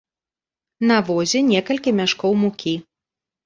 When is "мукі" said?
2.43-2.77